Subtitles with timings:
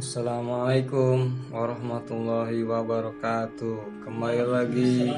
[0.00, 4.00] Assalamualaikum warahmatullahi wabarakatuh.
[4.00, 5.12] Kembali lagi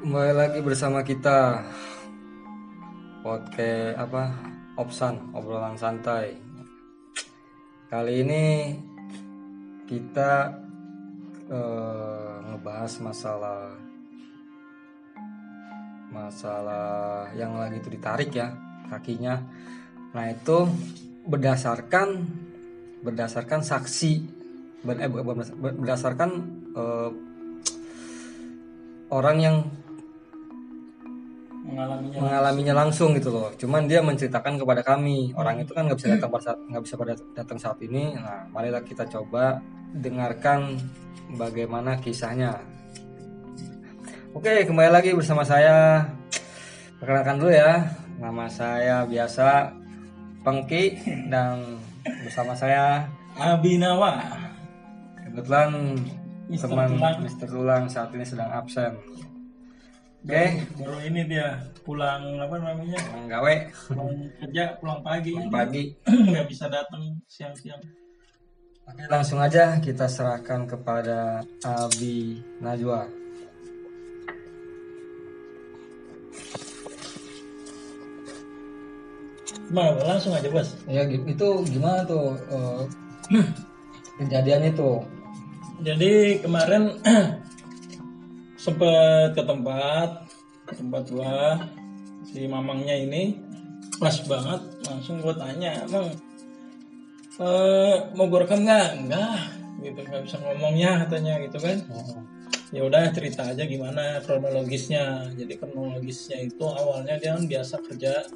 [0.00, 1.68] kembali lagi bersama kita
[3.20, 4.32] podcast apa
[4.80, 6.40] Opsan obrolan santai.
[7.92, 8.72] Kali ini
[9.84, 10.48] kita
[11.44, 13.68] eh, ngebahas masalah
[16.08, 18.48] masalah yang lagi itu ditarik ya
[18.88, 19.44] kakinya.
[20.16, 20.64] Nah itu
[21.28, 22.47] berdasarkan
[23.02, 24.12] berdasarkan saksi
[24.82, 25.10] ber- eh,
[25.78, 26.30] berdasarkan
[26.74, 27.10] eh,
[29.08, 29.56] orang yang
[31.68, 33.52] mengalaminya mengalaminya langsung gitu loh.
[33.60, 35.36] Cuman dia menceritakan kepada kami.
[35.36, 38.16] Orang itu kan nggak bisa datang pada saat nggak bisa pada datang saat ini.
[38.16, 39.60] Nah, marilah kita coba
[39.92, 40.80] dengarkan
[41.36, 42.56] bagaimana kisahnya.
[44.32, 46.08] Oke, kembali lagi bersama saya.
[47.00, 47.84] Perkenalkan dulu ya.
[48.18, 49.70] Nama saya biasa
[50.42, 50.98] Pengki
[51.30, 51.78] dan
[52.24, 53.06] bersama saya
[53.38, 54.18] Abinawa
[55.22, 55.94] kebetulan
[56.48, 57.16] Mister teman Tulang.
[57.20, 58.96] Mister Tulang saat ini sedang absen.
[60.24, 60.44] Oke,
[60.80, 63.54] baru ini dia pulang apa namanya gawe
[63.92, 64.10] pulang
[64.42, 65.94] kerja pulang pagi pagi.
[66.32, 67.80] nggak bisa datang siang-siang
[68.88, 73.04] Oke, langsung aja kita serahkan kepada Abi Najwa.
[79.68, 80.74] Gimana, langsung aja bos.
[80.88, 81.04] Ya.
[81.04, 82.82] Itu gimana tuh eh,
[84.18, 85.04] kejadian itu?
[85.78, 86.98] jadi kemarin
[88.64, 90.26] sempet ke tempat
[90.66, 91.62] ke tempat gua
[92.26, 93.38] si mamangnya ini.
[93.98, 96.10] Pas banget langsung gua tanya emang
[97.38, 98.88] eh, mau gua rekam nggak?
[99.06, 99.38] Enggak
[99.78, 101.78] gitu nggak bisa ngomongnya katanya gitu kan.
[102.68, 105.30] Ya udah cerita aja gimana kronologisnya.
[105.38, 108.26] Jadi kronologisnya itu awalnya dia kan biasa kerja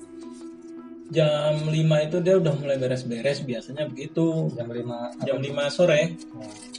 [1.12, 4.48] jam 5 itu dia udah mulai beres-beres biasanya begitu.
[4.56, 6.16] Jam 5 jam 5 sore.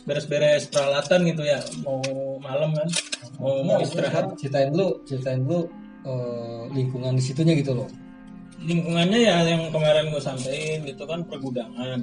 [0.03, 2.01] Beres-beres peralatan gitu ya mau
[2.41, 2.89] malam kan.
[3.37, 4.33] Mau, mau istirahat.
[4.41, 5.69] Ceritain dulu, ceritain dulu
[6.03, 7.89] eh, lingkungan di situnya gitu loh.
[8.63, 11.99] lingkungannya ya yang kemarin gue sampein gitu kan pergudangan.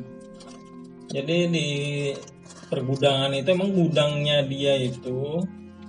[1.08, 1.68] Jadi di
[2.68, 5.40] pergudangan itu emang gudangnya dia itu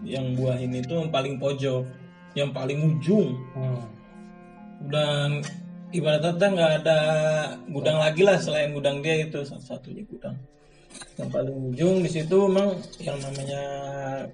[0.07, 1.83] yang buah ini tuh yang paling pojok
[2.39, 3.35] yang paling ujung.
[3.51, 3.83] Hmm.
[4.89, 5.45] dan
[5.91, 6.99] ibaratnya tuh nggak ada
[7.67, 10.35] gudang lagi lah selain gudang dia itu satu-satunya gudang.
[11.19, 13.61] Yang paling ujung di situ memang yang namanya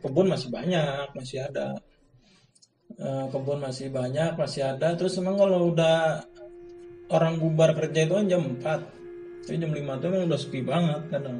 [0.02, 1.78] kebun masih banyak masih ada.
[2.98, 4.94] Eh, kebun masih banyak masih ada.
[4.98, 6.22] Terus emang kalau udah
[7.14, 8.98] orang bubar kerja itu kan jam 4
[9.48, 11.40] tapi jam 5 tuh memang udah sepi banget kadang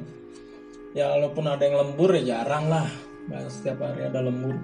[0.96, 2.88] ya walaupun ada yang lembur ya jarang lah.
[3.28, 4.56] Nggak setiap hari ada lembur.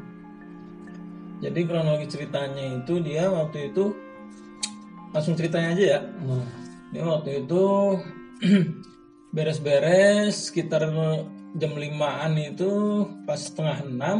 [1.44, 3.92] Jadi kronologi ceritanya itu dia waktu itu
[5.14, 6.00] langsung ceritanya aja ya.
[6.02, 6.44] Hmm.
[6.90, 7.64] dia waktu itu
[9.34, 10.90] beres-beres sekitar
[11.54, 12.70] jam 5an itu
[13.22, 14.18] pas setengah enam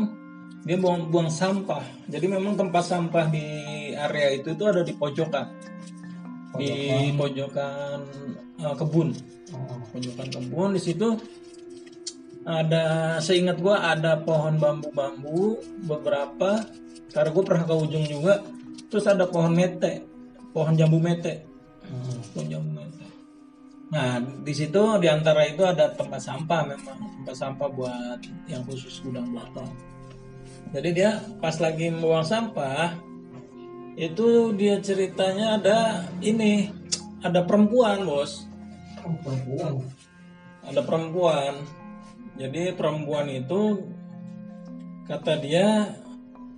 [0.65, 1.85] dia buang buang sampah.
[2.09, 3.45] Jadi memang tempat sampah di
[3.93, 5.47] area itu itu ada di pojokan.
[6.57, 7.99] Di pojokan.
[8.55, 9.13] eh, kebun.
[9.53, 9.79] Oh.
[9.93, 11.21] pojokan kebun di situ
[12.49, 16.65] ada seingat gua ada pohon bambu-bambu beberapa.
[17.15, 18.43] Karena gue pernah ke ujung juga
[18.91, 20.14] terus ada pohon mete
[20.55, 21.43] pohon jambu mete.
[21.83, 22.23] Hmm.
[22.31, 23.07] pohon jambu mete.
[23.91, 26.99] Nah di situ di antara itu ada tempat sampah memang.
[27.21, 29.69] Tempat sampah buat yang khusus gudang belakang
[30.75, 32.99] jadi dia pas lagi membuang sampah
[33.95, 35.79] itu dia ceritanya ada
[36.19, 36.67] ini
[37.23, 38.43] ada perempuan bos.
[39.07, 39.87] Oh, perempuan.
[40.67, 41.53] ada perempuan.
[42.35, 43.87] Jadi perempuan itu
[45.07, 45.95] kata dia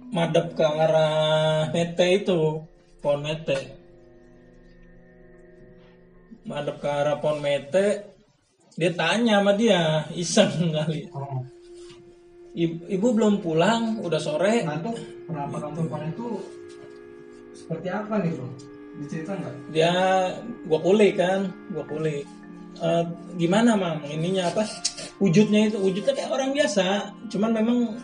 [0.09, 2.65] madep ke arah mete itu
[3.05, 3.76] pohon mete
[6.47, 8.07] madep ke arah pohon mete
[8.75, 11.43] dia tanya sama dia iseng kali Oh.
[12.55, 14.93] ibu, ibu belum pulang udah sore Nah itu
[15.27, 16.27] penampakan perempuan itu
[17.53, 18.49] seperti apa nih bro?
[18.97, 19.55] Dicerita nggak?
[19.71, 19.93] dia
[20.65, 21.41] gua kulik kan
[21.71, 22.25] gua kulik
[22.77, 23.05] Eh,
[23.41, 24.61] gimana mam ininya apa
[25.17, 27.97] wujudnya itu wujudnya kayak orang biasa cuman memang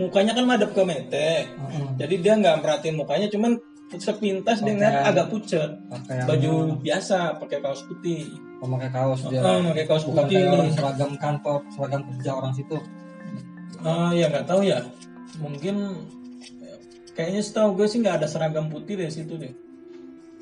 [0.00, 1.92] mukanya kan madep ke mete Hmm.
[2.00, 3.60] jadi dia nggak merhatiin mukanya cuman
[3.96, 5.08] sepintas Pakaian.
[5.08, 6.52] agak pucet Pakaian baju
[6.84, 8.28] biasa pakai kaos putih
[8.60, 9.40] memakai kaos dia.
[9.40, 12.78] Ah, pakai kaos Bukan putih kayak orang seragam kantor, seragam kerja orang situ.
[13.86, 14.82] Ah, ya nggak tahu ya
[15.38, 15.76] mungkin
[17.14, 19.54] kayaknya setahu gue sih nggak ada seragam putih dari situ deh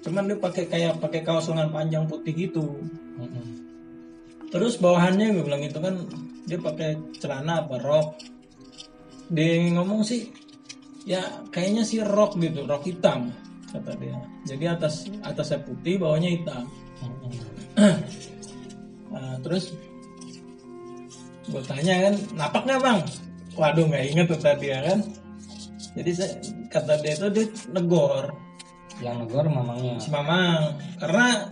[0.01, 2.81] cuman dia pakai kayak pakai kaos lengan panjang putih gitu
[3.17, 3.67] Hmm.
[4.53, 6.07] Terus bawahannya gue bilang itu kan
[6.47, 8.15] dia pakai celana apa rok.
[9.33, 10.31] Dia ngomong sih
[11.07, 11.23] ya
[11.55, 13.31] kayaknya sih rok gitu, rok hitam
[13.71, 14.19] kata dia.
[14.47, 16.65] Jadi atas atasnya putih, bawahnya hitam.
[19.07, 19.73] Nah, terus
[21.49, 23.01] gue tanya kan napak nggak bang?
[23.57, 24.99] Waduh nggak inget tuh tadi ya kan.
[25.97, 26.37] Jadi saya,
[26.69, 28.35] kata dia itu dia negor.
[29.01, 29.97] Yang negor mamangnya.
[30.03, 30.77] Si mamang.
[31.01, 31.49] Karena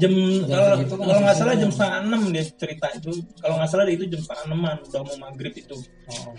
[0.00, 0.12] jam
[0.48, 3.12] kalau kan kalau nggak salah jam setengah enam dia cerita itu.
[3.42, 5.76] Kalau nggak salah itu jam setengah enaman udah mau maghrib itu.
[6.08, 6.32] Oh.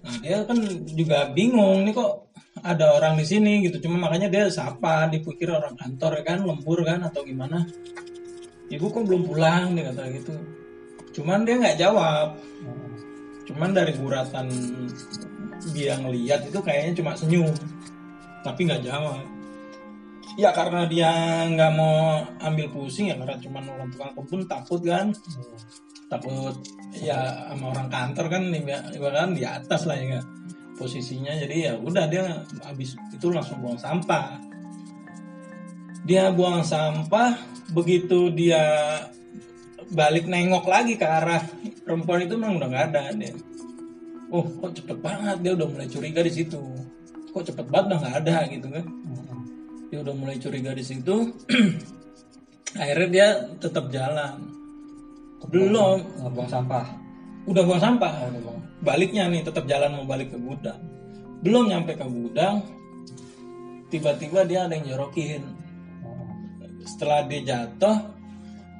[0.00, 0.58] Nah dia kan
[0.96, 3.80] juga bingung nih kok ada orang di sini gitu.
[3.84, 7.64] Cuma makanya dia sapa, dipikir orang kantor kan, lembur kan atau gimana.
[8.70, 10.34] Ibu kok belum pulang dia kata gitu.
[11.20, 12.38] Cuman dia nggak jawab.
[13.48, 14.46] Cuman dari guratan
[15.74, 17.50] dia ngeliat itu kayaknya cuma senyum,
[18.46, 19.20] tapi nggak jawab.
[20.38, 21.10] Ya karena dia
[21.50, 25.10] nggak mau ambil pusing ya karena cuma orang tukang kebun takut kan
[26.10, 26.58] takut
[26.98, 28.42] ya sama orang kantor kan
[28.90, 30.18] ibaratkan di atas lah ya
[30.74, 34.42] posisinya jadi ya udah dia habis itu langsung buang sampah.
[36.02, 37.38] Dia buang sampah
[37.70, 38.64] begitu dia
[39.94, 41.46] balik nengok lagi ke arah
[41.86, 43.30] perempuan itu memang udah nggak ada dia.
[44.34, 46.58] Oh kok cepet banget dia udah mulai curiga di situ.
[47.30, 48.84] Kok cepet banget udah nggak ada gitu kan.
[49.94, 51.30] Dia udah mulai curiga di situ.
[52.80, 53.28] Akhirnya dia
[53.60, 54.59] tetap jalan
[55.48, 55.98] belum.
[56.20, 56.86] Ngebuang sampah.
[57.48, 58.12] Udah buang sampah?
[58.20, 58.58] Oh, udah buang.
[58.80, 60.80] baliknya nih tetap jalan mau balik ke gudang.
[61.44, 62.64] Belum nyampe ke gudang
[63.92, 65.42] tiba-tiba dia ada yang jorokin
[66.00, 66.32] Oh.
[66.88, 68.08] setelah dia jatuh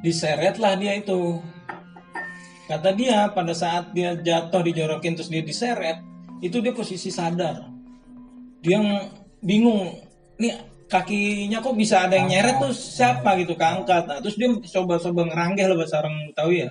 [0.00, 1.36] diseret lah dia itu.
[2.64, 6.00] Kata dia pada saat dia jatuh dijorokin terus dia diseret
[6.40, 7.68] itu dia posisi sadar.
[8.64, 9.08] Dia ng-
[9.44, 10.00] bingung
[10.40, 14.10] nih kakinya kok bisa ada yang nyeret tuh siapa gitu keangkat.
[14.10, 16.68] Nah, terus dia coba-coba ngeranggeh lah bahasa orang tahu ya.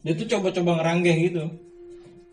[0.00, 1.44] Dia tuh coba-coba ngeranggeh gitu.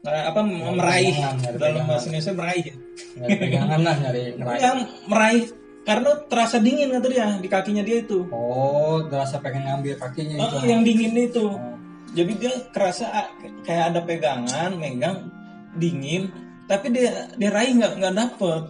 [0.03, 1.15] Nah, apa meraih.
[1.15, 2.75] pegangan, nyari dalam bahasa Indonesia meraih ya.
[3.19, 4.79] Nyari pegangan lah nyari ngerai yang
[5.11, 5.43] meraih.
[5.83, 8.23] Karena terasa dingin kata dia di kakinya dia itu.
[8.31, 10.55] Oh terasa pengen ngambil kakinya itu.
[10.55, 11.45] Oh, yang dingin itu.
[11.51, 11.75] Oh.
[12.13, 13.27] jadi dia kerasa ah,
[13.67, 15.27] kayak ada pegangan megang
[15.75, 16.31] dingin.
[16.71, 18.63] Tapi dia dia raih nggak nggak dapet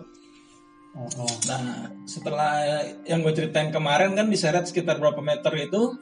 [0.94, 1.36] Oh, oh.
[1.50, 5.98] nah setelah yang gue ceritain kemarin kan diseret sekitar berapa meter itu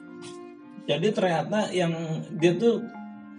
[0.84, 1.96] jadi ternyata yang
[2.36, 2.84] dia tuh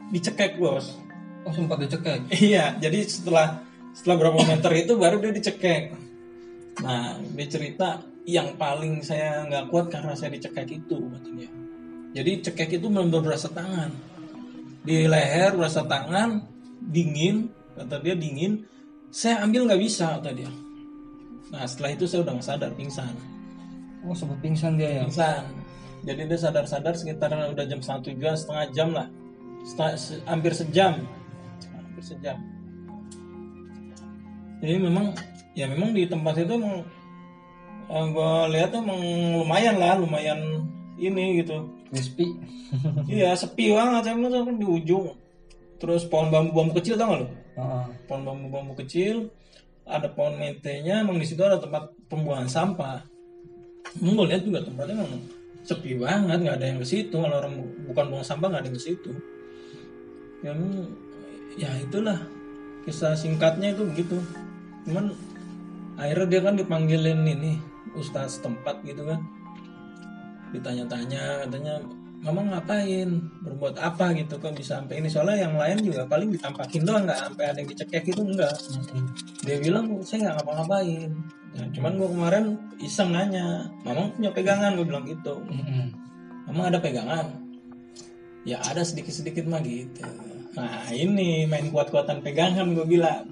[0.10, 0.98] dicekek bos
[1.46, 3.62] oh sempat dicekek Iya, jadi setelah
[3.94, 5.94] setelah berapa meter itu baru dia dicekek.
[6.82, 11.50] Nah, dia cerita yang paling saya nggak kuat karena saya dicekek itu katanya.
[12.14, 13.94] Jadi cekek itu benar-benar berasa tangan.
[14.82, 16.42] Di leher berasa tangan,
[16.82, 18.66] dingin, kata dia dingin.
[19.14, 20.50] Saya ambil nggak bisa kata dia.
[21.54, 23.14] Nah, setelah itu saya udah nggak sadar, pingsan.
[24.04, 25.46] oh sempat pingsan dia ya Pingsan.
[26.04, 29.08] Jadi dia sadar-sadar sekitar udah jam satu juga setengah jam lah.
[29.64, 31.00] Setengah- se- hampir sejam.
[31.72, 32.36] Hampir sejam.
[34.60, 35.16] Jadi memang
[35.56, 36.84] ya memang di tempat itu emang
[38.12, 39.00] gue lihat emang
[39.40, 40.40] lumayan lah, lumayan
[40.98, 41.68] ini gitu.
[41.94, 42.26] crispy
[43.12, 45.14] iya sepi banget kan di ujung.
[45.78, 47.28] Terus pohon bambu-bambu kecil tau gak lo?
[47.60, 47.86] Heeh.
[48.10, 49.30] Pohon bambu-bambu kecil,
[49.84, 53.04] ada pohon mentenya, emang di situ ada tempat pembuangan sampah.
[54.00, 55.22] Emang lihat juga tempatnya emang
[55.64, 57.16] sepi banget, nggak ada yang ke situ.
[57.16, 59.12] Kalau orang bu- bukan buang sampah nggak ada yang ke situ.
[60.44, 60.74] Ya, emang,
[61.56, 62.20] ya itulah
[62.84, 64.18] kisah singkatnya itu begitu.
[64.88, 65.16] Cuman
[66.00, 67.60] akhirnya dia kan dipanggilin ini
[67.96, 69.20] ustaz tempat gitu kan.
[70.52, 71.80] Ditanya-tanya katanya
[72.24, 73.20] Mama ngapain?
[73.44, 75.12] Berbuat apa gitu kok bisa sampai ini?
[75.12, 79.04] Soalnya yang lain juga paling ditampakin doang nggak sampai ada yang dicekek itu enggak Mm-mm.
[79.44, 81.12] dia bilang saya nggak ngapa-ngapain
[81.54, 82.46] Nah, cuman gue kemarin
[82.82, 85.94] iseng nanya mamang punya pegangan gue bilang gitu Mm-mm.
[86.50, 87.30] mamang ada pegangan
[88.42, 90.02] ya ada sedikit-sedikit mah gitu
[90.58, 93.30] nah ini main kuat-kuatan pegangan gue bilang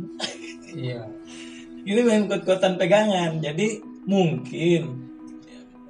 [0.69, 1.01] iya
[1.89, 5.10] ini main kuat-kuatan pegangan jadi mungkin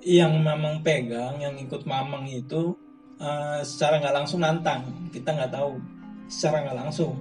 [0.08, 2.79] yang mamang pegang yang ikut mamang itu
[3.22, 4.82] eh, secara nggak langsung nantang.
[5.13, 5.78] Kita nggak tahu.
[6.25, 7.13] Secara nggak langsung.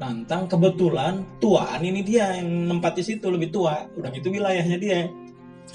[0.00, 3.84] Nantang kebetulan tuaan ini dia yang nempat di situ lebih tua.
[3.98, 5.10] Udah gitu wilayahnya dia.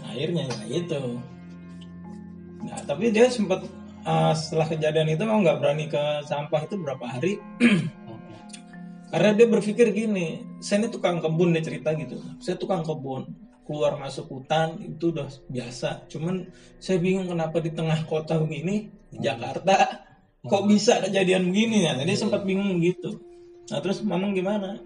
[0.08, 1.02] Akhirnya ya itu.
[2.66, 3.68] Nah tapi dia sempat
[4.08, 7.38] eh, setelah kejadian itu mau nggak berani ke sampah itu berapa hari?
[9.16, 12.20] Karena dia berpikir gini, saya ini tukang kebun dia cerita gitu.
[12.42, 13.24] Saya tukang kebun,
[13.66, 16.06] keluar masuk hutan itu udah biasa.
[16.08, 16.46] Cuman
[16.78, 20.06] saya bingung kenapa di tengah kota begini, di Jakarta,
[20.46, 21.98] kok bisa kejadian begini ya.
[21.98, 23.18] Jadi sempat bingung gitu.
[23.74, 24.78] Nah terus mamang gimana?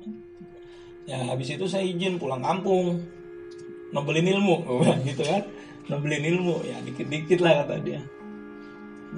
[1.04, 3.04] Ya habis itu saya izin pulang kampung,
[3.92, 4.64] nobelin ilmu,
[5.08, 5.44] gitu kan.
[5.92, 8.02] Nobelin ilmu, ya dikit-dikit lah kata dia.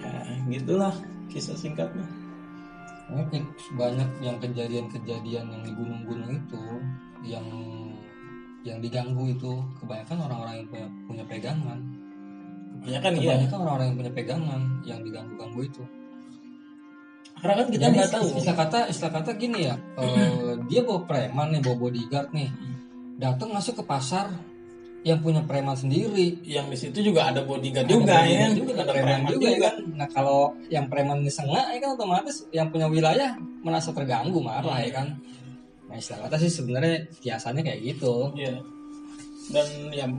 [0.02, 0.12] Ya
[0.50, 0.96] gitulah
[1.30, 2.08] kisah singkatnya.
[3.76, 6.64] Banyak yang kejadian-kejadian yang di gunung-gunung itu
[7.28, 7.44] yang
[8.62, 9.52] yang diganggu itu
[9.82, 11.80] kebanyakan orang-orang yang punya, punya pegangan.
[12.82, 13.34] Banyak kan iya.
[13.34, 15.84] Kebanyakan orang-orang yang punya pegangan yang diganggu-ganggu itu.
[17.42, 18.28] Karena kan kita nggak tahu.
[18.38, 22.50] istilah kata istilah kata gini ya eh, dia bawa preman nih bawa bodyguard nih.
[23.18, 24.30] Datang masuk ke pasar
[25.02, 26.38] yang punya preman sendiri.
[26.46, 28.46] Yang di situ juga ada bodyguard Ada juga ya.
[28.54, 29.76] juga ada ada preman preman juga, juga, ya kan?
[29.98, 33.34] Nah kalau yang preman ini sengak ya kan otomatis yang punya wilayah
[33.66, 35.08] merasa terganggu marah ya kan
[35.92, 38.32] nah istilah kata sih sebenarnya biasanya kayak gitu.
[38.40, 38.56] Iya.
[39.52, 40.12] dan yang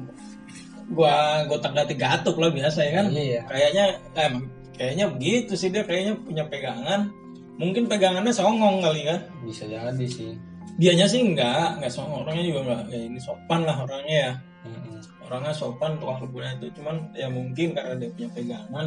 [0.93, 3.07] gua gotak dati gatuk lah biasa ya kan.
[3.09, 3.41] Iya.
[3.49, 4.45] kayaknya eh, emang
[4.77, 7.09] kayaknya begitu sih dia kayaknya punya pegangan.
[7.57, 10.37] Mungkin pegangannya songong kali kan bisa jadi sih.
[10.77, 12.29] Dianya sih enggak enggak songong.
[12.29, 14.33] Orangnya juga enggak ya ini sopan lah orangnya ya.
[14.63, 15.03] Mm-mm.
[15.27, 18.87] orangnya sopan tukang kebunnya itu cuman ya mungkin karena dia punya pegangan.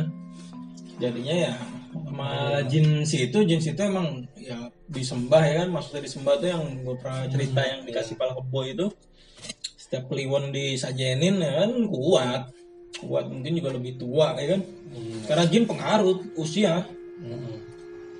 [1.01, 1.53] Jadinya ya
[1.95, 2.29] sama
[2.71, 4.55] jin si itu jin si itu emang ya
[4.89, 5.69] disembah ya kan?
[5.73, 8.87] Maksudnya disembah itu yang gue pernah cerita yang dikasih pala kebo itu.
[9.75, 12.41] Setiap kliwon disajenin ya kan kuat.
[13.05, 14.61] Kuat mungkin juga lebih tua ya kan?
[14.95, 15.17] Iya.
[15.27, 16.87] karena jin pengaruh usia.
[17.15, 17.57] Mm-mm.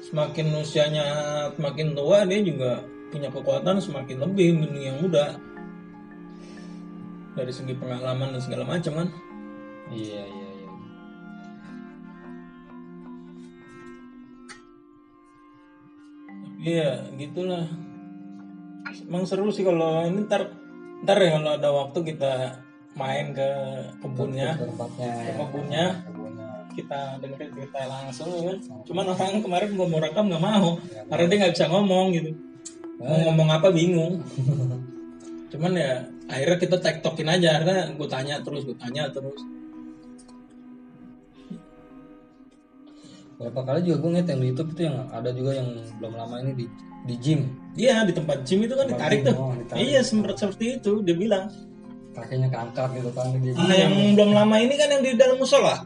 [0.05, 1.07] semakin usianya
[1.57, 2.79] semakin tua dia juga
[3.09, 5.35] punya kekuatan semakin lebih dibanding yang muda.
[7.35, 9.07] Dari segi pengalaman dan segala macam kan?
[9.91, 10.34] Iya iya
[16.65, 17.69] iya gitulah.
[19.05, 20.49] Emang seru sih kalau ini ntar
[21.05, 22.33] ntar ya kalau ada waktu kita
[22.97, 23.49] main ke
[24.01, 24.57] kebunnya.
[24.57, 25.33] Ke tempatnya ke ya.
[25.45, 25.85] kebunnya.
[26.75, 28.57] Kita dengerin cerita langsung ya kan?
[28.83, 30.81] Cuman orang kemarin gua mau rekam nggak mau.
[30.81, 32.31] Karena dia nggak bisa ngomong gitu.
[32.97, 34.19] Mau ngomong apa bingung.
[35.53, 37.61] Cuman ya akhirnya kita tektokin aja.
[37.61, 39.37] Karena gue tanya terus gue tanya terus
[43.35, 45.67] Berapa kali juga gue ngeliat yang di YouTube itu yang ada juga yang
[45.99, 46.65] belum lama ini di
[47.05, 47.41] di gym
[47.75, 49.35] Iya di tempat gym itu kan ditarik tuh.
[49.35, 49.79] Oh, ditarik.
[49.83, 51.47] Iya sempat seperti itu dia bilang.
[52.15, 55.83] kakinya keangkat gitu kan dia Nah yang belum lama ini kan yang di dalam musola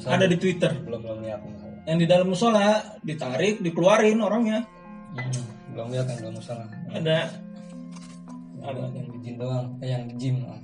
[0.00, 0.72] musa ada di Twitter.
[0.82, 1.40] belum belum lihat
[1.86, 4.66] Yang di dalam musola ditarik dikeluarin orangnya.
[5.14, 6.52] Hmm, belum lihat yang belum musa
[6.90, 7.18] Ada
[8.60, 10.60] ada yang di gym doang eh, yang di gym ah.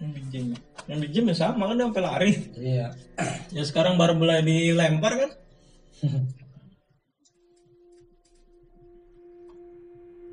[0.00, 0.46] Yang di gym.
[0.88, 2.32] Yang di gym ya sama kan dia sampai lari.
[2.56, 2.86] iya
[3.56, 5.30] Ya sekarang baru mulai dilempar kan.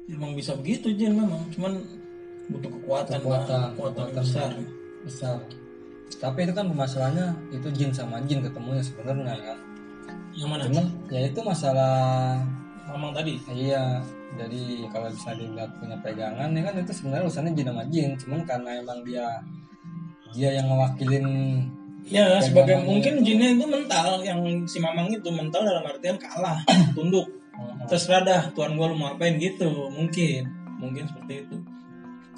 [0.07, 1.83] Emang bisa begitu Jin memang, cuman
[2.47, 3.69] butuh kekuatan, Kekuatan, Pak.
[3.75, 4.23] kekuatan, kekuatan.
[4.23, 4.51] besar.
[5.03, 5.37] besar
[6.17, 9.59] tapi itu kan masalahnya itu jin sama jin ketemunya sebenarnya kan
[10.31, 10.63] Yang mana?
[10.71, 11.95] cuman ya itu masalah
[12.87, 13.35] Mamang tadi.
[13.51, 13.99] iya
[14.37, 14.61] jadi
[14.93, 18.69] kalau bisa dilihat punya pegangan ya kan itu sebenarnya urusannya jin sama jin cuman karena
[18.79, 19.25] emang dia
[20.31, 21.27] dia yang mewakilin
[22.07, 26.55] Ya, sebagai mungkin jinnya itu mental, yang si Mamang itu mental dalam artian kalah,
[26.95, 27.27] tunduk.
[27.83, 30.47] Terserah dah, Tuhan gua lu mau apain gitu, mungkin,
[30.79, 31.57] mungkin seperti itu.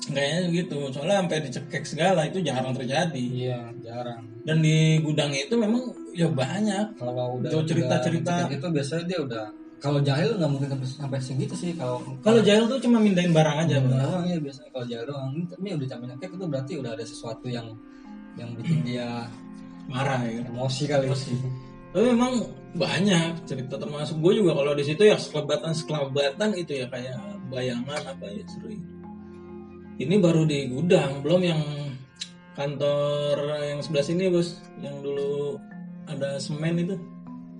[0.10, 3.26] Kayaknya gitu, soalnya sampai dicekek segala itu jarang terjadi.
[3.30, 5.86] iya jarang Dan di gudang itu memang
[6.18, 6.98] ya banyak.
[6.98, 8.50] kalau udah Tuh cerita-cerita.
[8.50, 9.46] udah itu biasanya dia udah
[9.80, 13.64] kalau jahil nggak mungkin sampai sampai segitu sih kalau Kalau jahil tuh cuma mindahin barang
[13.64, 13.96] aja, Bang.
[13.96, 17.48] doang ya biasanya kalau jahil doang Ini- udah campur nyekek itu berarti udah ada sesuatu
[17.48, 17.68] yang
[18.36, 19.28] yang bikin dia
[19.90, 20.46] Marah ya.
[20.46, 21.08] emosi kali
[21.90, 22.34] Tapi memang
[22.78, 27.18] banyak cerita termasuk gue juga kalau di situ ya sekelebatan sekelebatan itu ya kayak
[27.50, 28.78] bayangan apa ya sering.
[29.98, 31.62] Ini baru di gudang, belum yang
[32.54, 35.58] kantor yang sebelah sini bos, yang dulu
[36.06, 36.96] ada semen itu.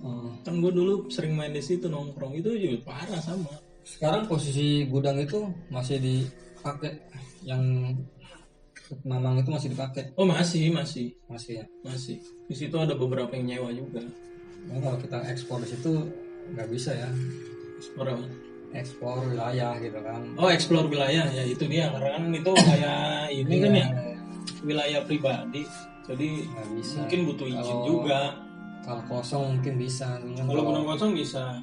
[0.00, 0.32] Hmm.
[0.40, 3.52] Kan gue dulu sering main di situ nongkrong itu juga parah sama.
[3.80, 7.00] sekarang posisi gudang itu masih dipakai
[7.42, 7.90] yang
[9.02, 12.16] mamang itu masih dipakai Oh masih masih masih ya masih.
[12.46, 14.04] Di situ ada beberapa yang nyewa juga.
[14.68, 15.90] Nah, kalau kita ekspor di situ
[16.50, 17.08] nggak bisa ya
[17.78, 18.26] Ekspor apa?
[18.70, 23.00] ekspor wilayah gitu kan Oh explore wilayah ya itu dia karena kan itu kayak
[23.32, 23.86] ini kan ya
[24.62, 25.62] wilayah pribadi.
[26.06, 26.28] Jadi
[26.74, 28.20] bisa mungkin butuh izin Kalau- juga.
[28.80, 31.60] Kalau kosong mungkin bisa Kalau gunung kosong bisa.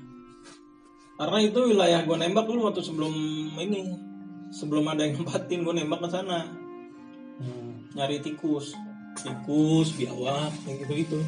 [1.18, 3.14] Karena itu wilayah gue nembak dulu waktu sebelum
[3.58, 3.90] ini,
[4.54, 6.46] sebelum ada yang nempatin gue nembak ke sana
[7.38, 7.86] Hmm.
[7.94, 8.74] nyari tikus,
[9.22, 11.20] tikus, biawak, kayak gitu gitu.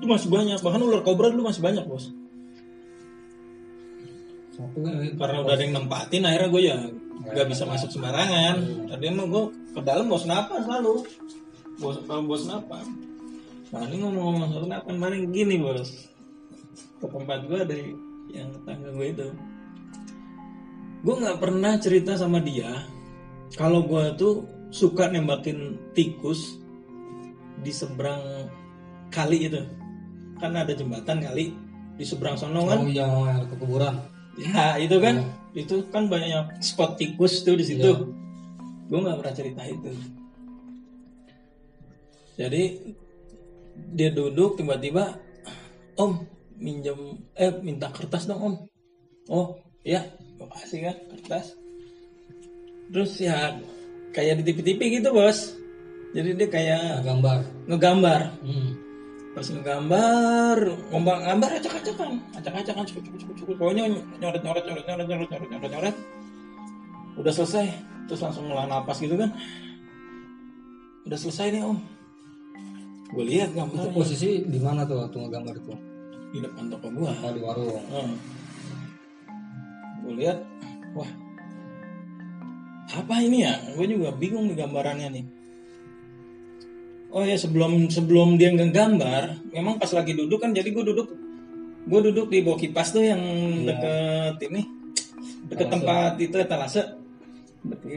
[0.00, 2.08] Itu masih banyak, bahkan ular kobra dulu masih banyak bos.
[4.52, 6.76] satu kan Karena udah ada yang nempatin, akhirnya gue ya
[7.28, 8.88] nggak bisa masuk sembarangan.
[8.88, 11.04] Tadi emang gue ke dalam bos napas selalu,
[11.76, 12.88] bos bos napas.
[13.72, 16.12] Nah ini ngomong-ngomong soal napas, kemarin gini bos,
[17.00, 17.86] ke tempat gue dari
[18.36, 19.28] yang tetangga gue itu.
[21.02, 22.84] Gue nggak pernah cerita sama dia
[23.56, 26.60] kalau gue tuh suka nembakin tikus
[27.64, 28.52] di seberang
[29.08, 29.64] kali itu.
[30.36, 31.56] Kan ada jembatan kali
[31.96, 32.84] di seberang sono kan.
[32.84, 34.00] oh iya yang ke kuburan
[34.40, 37.88] Ya itu kan, itu kan banyak spot tikus tuh di situ.
[37.88, 38.04] Iya.
[38.88, 39.92] Gue nggak pernah cerita itu.
[42.36, 42.62] Jadi
[43.92, 45.20] dia duduk tiba-tiba
[46.00, 46.24] om
[46.56, 48.54] minjem eh minta kertas dong om.
[49.28, 50.06] Oh ya
[50.38, 51.56] gue kasih kan kertas.
[52.92, 53.56] Terus ya
[54.12, 55.56] kayak di TV-TV gitu bos.
[56.12, 57.38] Jadi dia kayak gambar
[57.68, 58.22] ngegambar.
[58.44, 58.70] Hmm.
[59.32, 60.58] pas ngegambar
[60.92, 62.20] ngomong gambar acak-acakan.
[62.36, 63.88] Acak-acakan cukup cukup cukup cukup pokoknya
[64.20, 65.96] nyoret nyoret nyoret nyoret nyoret nyoret nyoret nyoret.
[67.16, 67.66] Udah selesai.
[68.12, 69.32] Terus langsung ngelah napas gitu kan.
[71.08, 71.80] Udah selesai nih om
[73.12, 75.72] gue lihat itu gambarnya posisi di mana tuh waktu ngegambar itu?
[76.32, 77.12] Di depan toko gua.
[77.20, 77.76] Oh di warung.
[77.92, 78.14] Hmm.
[80.02, 80.38] gue lihat
[80.96, 81.10] wah.
[82.92, 83.54] Apa ini ya?
[83.76, 85.24] Gue juga bingung nih gambarannya nih.
[87.12, 91.12] Oh ya sebelum sebelum dia ngegambar memang pas lagi duduk kan jadi gue duduk
[91.84, 93.20] gue duduk di bawah kipas tuh yang
[93.68, 94.64] deket ini
[95.52, 95.74] deket Etalase.
[95.76, 96.82] tempat itu etalase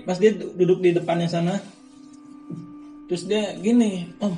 [0.04, 1.56] pas dia du- duduk di depannya sana
[3.08, 4.36] terus dia gini om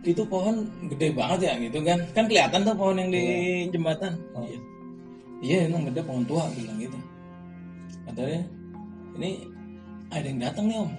[0.00, 1.98] itu pohon gede banget ya gitu kan.
[2.16, 3.24] Kan kelihatan tuh pohon yang di
[3.68, 4.16] jembatan.
[4.32, 4.44] Oh.
[4.44, 4.60] iya.
[5.40, 6.98] Iya emang gede pohon tua bilang gitu.
[8.08, 8.40] Katanya
[9.20, 9.30] ini
[10.12, 10.90] ada yang datang nih om.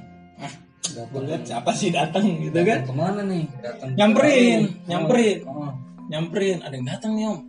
[0.42, 0.54] Ah
[0.92, 2.80] gue lihat siapa sih datang gitu kan.
[2.86, 3.46] ke mana nih?
[3.62, 5.38] Datang Nyamperin, nyamperin.
[5.46, 5.74] oh, oh.
[6.10, 7.40] nyamperin ada yang datang nih om.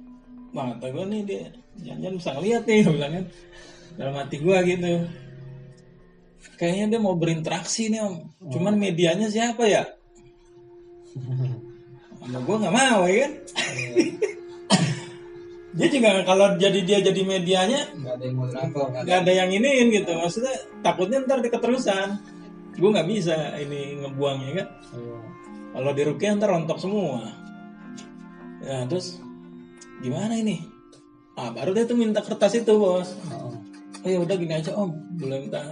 [0.53, 1.43] Wah kata gue nih dia
[1.81, 3.25] jangan bisa ngeliat nih gue bilang kan.
[3.93, 4.93] Dalam hati gue gitu.
[6.61, 8.15] Kayaknya dia mau berinteraksi nih om.
[8.53, 9.85] Cuman medianya siapa ya
[12.23, 13.33] sama gue nggak mau ya kan?
[15.73, 19.33] Dia juga kalau jadi dia jadi medianya nggak ada yang moderator nggak ada.
[19.33, 20.13] yang iniin gitu.
[20.13, 20.53] Maksudnya
[20.85, 22.21] takutnya ntar keterusan
[22.77, 24.69] gue nggak bisa ini ngebuangnya kan?
[24.97, 25.17] Iya.
[25.73, 27.25] kalau di Rukia ntar rontok semua.
[28.61, 29.17] Ya terus
[30.05, 30.61] gimana ini?
[31.41, 33.17] Ah baru dia tuh minta kertas itu bos.
[33.33, 33.57] Oh,
[34.05, 34.93] oh ya udah gini aja om.
[35.17, 35.65] Boleh minta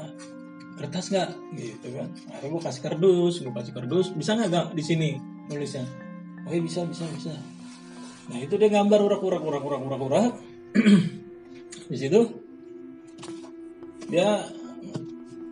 [0.80, 1.28] kertas nggak?
[1.61, 2.09] Gitu kan.
[2.32, 4.16] Akhirnya gue kasih kardus gue kasih kardus.
[4.16, 5.85] Bisa nggak Gang, di sini nulisnya.
[6.47, 7.35] Oh iya bisa bisa bisa.
[8.31, 10.33] Nah itu dia gambar urak urak urak urak urak urak.
[11.91, 12.21] Di situ
[14.11, 14.47] dia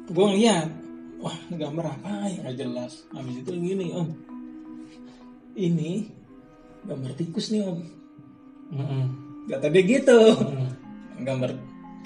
[0.09, 0.71] gue ngeliat
[1.19, 2.93] wah gambar apa yang nggak jelas.
[3.11, 4.09] Habis itu gini om.
[5.59, 6.07] Ini
[6.87, 7.83] gambar tikus nih om.
[8.69, 9.05] Mm-mm.
[9.51, 10.21] kata dia gitu.
[10.39, 10.71] Mm.
[11.27, 11.51] gambar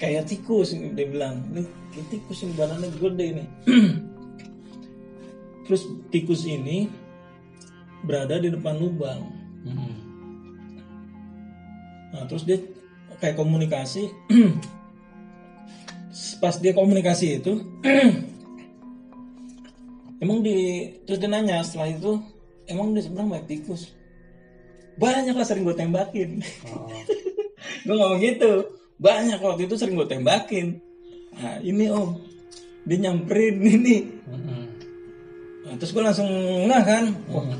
[0.01, 1.45] kayak tikus dia bilang.
[1.53, 3.45] Ini kayak tikus ini badannya gede ini
[5.69, 6.89] terus tikus ini
[8.03, 9.21] berada di depan lubang
[9.63, 9.93] Mm-mm.
[12.11, 12.59] nah terus dia
[13.17, 14.11] kayak komunikasi
[16.43, 17.63] pas dia komunikasi itu
[20.23, 22.19] emang di terus dia nanya setelah itu
[22.67, 23.91] emang di seberang banyak tikus
[24.95, 26.87] banyak lah sering gue tembakin Oh.
[27.87, 28.51] gue ngomong gitu
[28.99, 30.79] banyak waktu itu sering gue tembakin
[31.33, 32.19] nah ini om
[32.83, 34.63] dia nyamperin ini Mm-mm.
[35.65, 36.29] nah, terus gue langsung
[36.67, 37.59] nah kan wah Mm.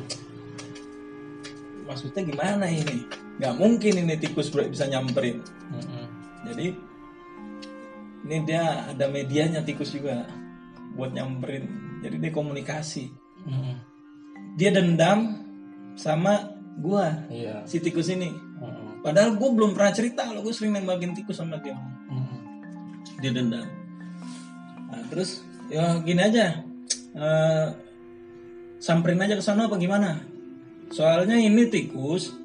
[1.94, 3.06] Maksudnya gimana ini?
[3.38, 5.46] Nggak mungkin ini tikus bisa nyamperin.
[5.70, 6.06] Mm-mm.
[6.50, 6.68] jadi
[8.24, 10.26] ini dia ada medianya tikus juga
[10.98, 11.70] buat nyamperin.
[12.02, 13.14] Jadi dia komunikasi.
[13.46, 13.76] Mm-mm.
[14.58, 15.46] dia dendam
[15.94, 17.62] sama gua iya.
[17.70, 18.34] si tikus ini.
[18.34, 19.06] Mm-mm.
[19.06, 21.78] padahal gue belum pernah cerita kalau gue sering nembakin tikus sama dia.
[22.10, 22.40] Mm-mm.
[23.22, 23.70] dia dendam.
[24.90, 26.66] Nah, terus ya gini aja.
[27.14, 27.68] Eh,
[28.82, 30.33] samperin aja ke sana apa gimana
[30.94, 32.38] soalnya ini tikus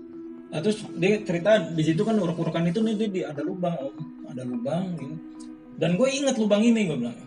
[0.48, 3.94] nah, terus dia cerita di situ kan uruk-urukan itu nih dia di- ada lubang om
[4.32, 5.16] ada lubang gini
[5.78, 7.18] dan gue inget lubang ini gue bilang.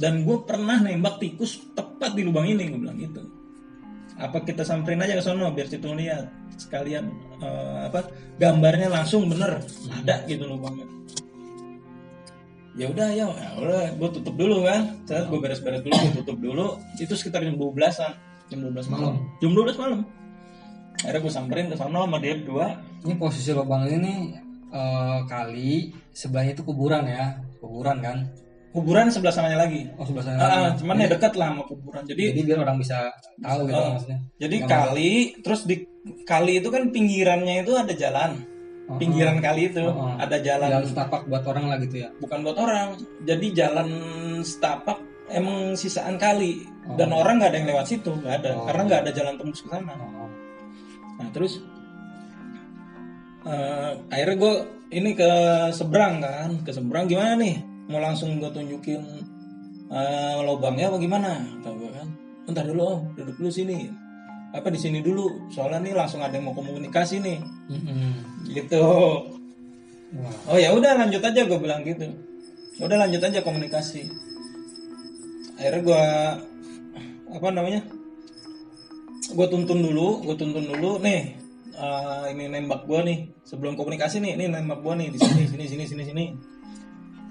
[0.00, 3.20] Dan gue pernah nembak tikus tepat di lubang ini gue bilang gitu.
[4.16, 6.26] Apa kita samperin aja ke sana biar situ lihat
[6.58, 8.08] sekalian eh, apa
[8.40, 9.60] gambarnya langsung bener.
[9.92, 10.88] Ada gitu lubangnya.
[12.78, 14.96] Ya udah ya ya udah gue tutup dulu kan.
[15.04, 16.66] Saat gue beres-beres dulu gue tutup dulu.
[16.96, 18.12] Itu sekitar jam 12an
[18.48, 19.14] jam 12 malam.
[19.44, 20.00] Jam 12 malam
[20.98, 22.66] akhirnya gue samperin ke sana sama dia berdua
[23.00, 24.34] ini posisi lubang ini
[24.68, 27.38] eh, kali sebelahnya itu kuburan ya.
[27.58, 28.18] Kuburan kan?
[28.68, 29.88] Kuburan sebelah sananya lagi.
[29.96, 30.82] Oh sebelah sana Ah, lagi.
[30.82, 32.02] cuman ya dekat lah sama kuburan.
[32.04, 33.08] Jadi jadi biar orang bisa
[33.38, 33.90] tahu gitu Ah.
[33.96, 34.18] maksudnya.
[34.36, 35.76] jadi kali terus di
[36.22, 38.30] kali itu kan pinggirannya itu ada jalan.
[38.88, 40.14] Oh, pinggiran kali itu Oh, oh.
[40.16, 40.68] ada jalan.
[40.68, 42.08] Jalan setapak buat orang lah gitu ya?
[42.18, 42.96] Bukan buat orang.
[43.22, 43.88] Jadi jalan
[44.42, 44.98] setapak
[45.30, 46.64] emang sisaan kali.
[46.88, 46.96] Oh.
[46.96, 48.50] dan orang nggak ada yang lewat situ nggak ada.
[48.52, 48.64] Oh.
[48.64, 49.92] karena nggak ada jalan tembus ke sana.
[49.92, 50.28] Oh.
[51.18, 51.58] Nah terus
[53.44, 54.54] eh, akhirnya gue
[54.94, 55.30] ini ke
[55.74, 57.60] seberang kan, ke seberang gimana nih?
[57.90, 59.02] Mau langsung gue tunjukin
[59.90, 61.42] eh, lubangnya apa gimana?
[61.60, 62.08] Kata gue kan,
[62.48, 63.90] bentar dulu om, duduk dulu sini.
[64.48, 65.52] Apa di sini dulu?
[65.52, 67.36] Soalnya nih langsung ada yang mau komunikasi nih,
[67.68, 68.48] Mm-mm.
[68.48, 68.80] gitu.
[70.08, 70.36] Wah.
[70.48, 72.08] Oh ya udah lanjut aja gue bilang gitu.
[72.80, 74.08] Ya Udah lanjut aja komunikasi.
[75.60, 76.04] Akhirnya gue
[77.28, 77.84] apa namanya?
[79.28, 81.36] Gue tuntun dulu gue tuntun dulu nih.
[81.78, 83.18] Eh, ini nembak gue nih.
[83.46, 86.24] Sebelum komunikasi nih ini nembak gue nih di sini sini sini sini sini.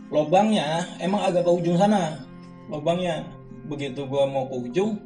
[0.08, 2.24] Lobangnya emang agak ke ujung sana.
[2.72, 3.28] Lobangnya
[3.68, 4.98] begitu gue mau ke ujung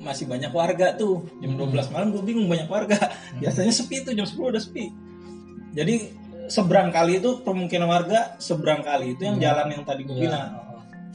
[0.00, 1.28] masih banyak warga tuh.
[1.44, 2.96] Jam 12 malam gue bingung banyak warga.
[3.42, 4.88] Biasanya sepi tuh jam 10 udah sepi.
[5.76, 5.94] Jadi
[6.46, 10.50] seberang kali itu permukiman warga seberang kali itu yang jalan yang tadi gue bilang.
[10.56, 10.65] Jadi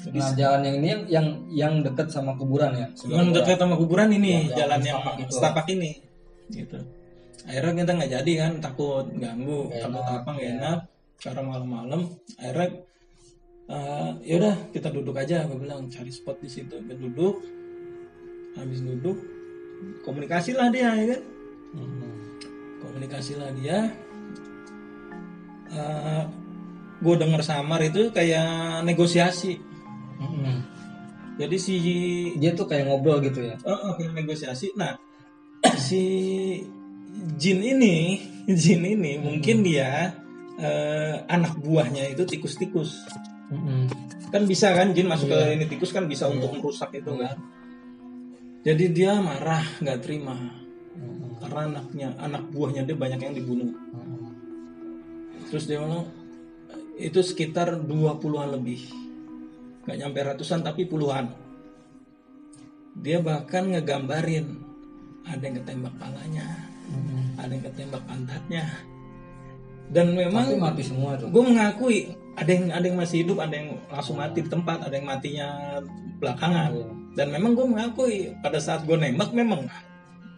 [0.02, 2.88] Nah, jalan yang ini yang yang, yang dekat sama kuburan ya.
[3.06, 5.32] yang dekat sama kuburan ini Ya, jalan yang yang setapak itu.
[5.32, 5.92] setapak ini
[6.50, 6.80] gitu
[7.42, 10.54] akhirnya kita nggak jadi kan takut ganggu Nggak takut enak, apa nggak ya.
[10.58, 10.78] enak
[11.18, 12.02] karena malam-malam
[12.36, 12.68] akhirnya
[13.68, 17.36] eh, ya udah kita duduk aja gue bilang cari spot di situ kita duduk
[18.54, 19.18] habis duduk
[20.02, 21.22] komunikasi lah dia ya kan
[21.78, 22.12] Mm-mm.
[22.82, 23.78] komunikasi lah dia
[25.72, 26.24] Eh
[27.00, 29.58] gue denger samar itu kayak negosiasi.
[31.42, 31.76] Jadi si
[32.38, 33.58] Dia tuh kayak ngobrol gitu ya.
[33.66, 34.78] Oh, oke negosiasi.
[34.78, 34.94] Nah,
[35.90, 36.02] si
[37.42, 38.22] Jin ini,
[38.62, 40.14] Jin ini mungkin dia
[40.62, 43.10] eh, anak buahnya itu tikus-tikus.
[43.50, 43.90] Mm-mm.
[44.30, 45.52] Kan bisa kan Jin masuk Iya.
[45.52, 47.36] ke ini tikus kan bisa untuk merusak itu kan.
[48.62, 51.42] Jadi dia marah, nggak terima Mm-mm.
[51.42, 53.74] karena anaknya, anak buahnya dia banyak yang dibunuh.
[53.74, 54.30] Mm-mm.
[55.50, 56.08] Terus dia bilang
[57.02, 59.01] itu sekitar 20-an lebih.
[59.86, 61.32] Nggak nyampe ratusan tapi puluhan.
[63.02, 64.46] Dia bahkan ngegambarin
[65.24, 66.48] ada yang ketembak palanya,
[66.92, 67.40] Mm-mm.
[67.40, 68.66] ada yang ketembak pantatnya.
[69.92, 71.28] Dan Tapi memang mati semua tuh.
[71.28, 74.96] gue mengakui ada yang ada yang masih hidup, ada yang langsung mati di tempat, ada
[74.96, 75.48] yang matinya
[76.20, 76.72] belakangan.
[76.72, 76.88] Iya.
[77.12, 79.68] Dan memang gue mengakui pada saat gue nembak memang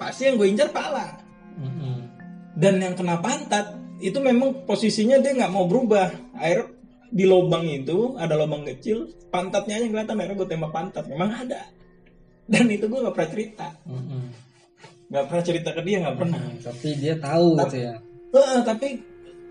[0.01, 1.21] pasti yang gue incar pala.
[1.53, 2.09] Mm-mm.
[2.57, 6.09] Dan yang kena pantat itu memang posisinya dia nggak mau berubah.
[6.41, 6.72] Air
[7.13, 11.05] di lubang itu ada lubang kecil, pantatnya aja kelihatan akhirnya gue tembak pantat.
[11.05, 11.61] Memang ada.
[12.49, 13.67] Dan itu gue nggak pernah cerita,
[15.07, 16.41] nggak pernah cerita ke dia nggak pernah.
[16.41, 17.93] Mm, Tapi dia tahu gitu ya.
[18.33, 18.87] Heeh, tapi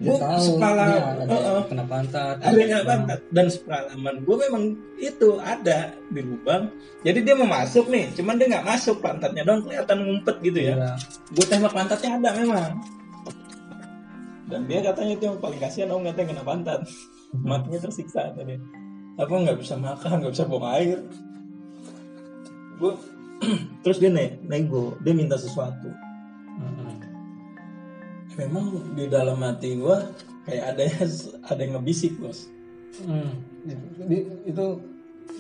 [0.03, 2.35] gue sepala dia ada heeh, yang kena pantat.
[2.43, 4.63] ada yang kena pantat dan sepengalaman gue memang
[4.99, 5.79] itu ada
[6.11, 6.63] di lubang.
[7.07, 10.75] Jadi dia mau masuk nih, cuman dia nggak masuk pantatnya dong kelihatan ngumpet gitu ya.
[10.77, 10.93] Iya.
[11.33, 12.73] gue tembak pantatnya ada memang
[14.53, 16.81] dan dia katanya itu yang paling kasihan om katanya kena pantat
[17.35, 18.61] matinya tersiksa tadi
[19.17, 20.99] apa nggak bisa makan nggak bisa buang air
[22.77, 22.93] gue
[23.83, 25.89] terus dia nego nego dia minta sesuatu
[26.53, 26.93] Mm-mm.
[28.37, 29.97] memang di dalam hati gue
[30.43, 30.83] kayak ada
[31.47, 32.49] ada yang ngebisik bos
[32.93, 33.33] Mm.
[33.65, 34.65] Itu- di- itu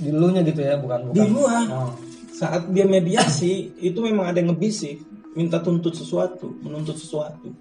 [0.00, 1.16] di lu nya gitu ya, bukan bukan.
[1.20, 1.92] di gua Oh.
[2.32, 5.04] saat dia mediasi itu memang ada yang ngebisik
[5.36, 7.52] minta tuntut sesuatu menuntut sesuatu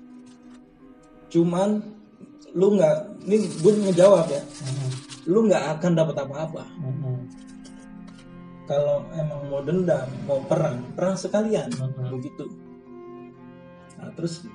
[1.28, 1.84] cuman
[2.52, 2.96] lu nggak
[3.28, 4.42] ini gue ngejawab ya.
[4.44, 4.90] Mm-mm.
[5.30, 6.64] lu nggak akan dapat apa-apa.
[6.80, 7.18] Mm-mm.
[8.70, 11.68] kalau emang mau dendam mau perang perang sekalian.
[11.76, 12.08] Mhm.
[12.16, 12.46] begitu.
[14.00, 14.48] Nah terus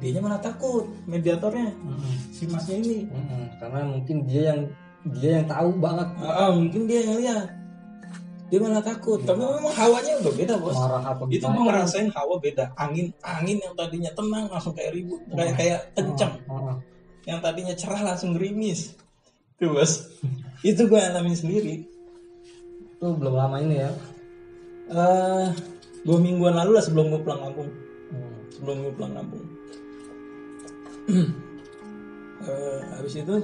[0.00, 0.88] dianya malah takut?
[1.08, 2.14] Mediatornya Mm-mm.
[2.32, 2.98] si masnya ini.
[3.60, 4.60] Karena mungkin dia yang
[5.18, 6.08] dia yang tahu banget.
[6.22, 7.46] Ah, ah, mungkin dia yang lihat.
[8.52, 9.16] Dia malah takut.
[9.24, 10.76] Tapi memang hawanya udah beda bos.
[10.76, 12.64] Marah apa itu gue ngerasain hawa beda.
[12.76, 16.36] Angin angin yang tadinya tenang langsung kayak ribut kayak kayak kencang.
[17.26, 18.94] Yang tadinya cerah langsung gerimis.
[19.58, 20.10] Tuh bos.
[20.66, 21.86] Itu gue alamin sendiri.
[22.98, 23.90] Itu belum lama ini ya.
[24.92, 25.48] eh
[26.02, 27.70] dua mingguan lalu lah sebelum gue pulang kampung.
[28.12, 28.34] Hmm.
[28.52, 29.44] sebelum gue pulang kampung.
[32.42, 33.38] Eh, habis itu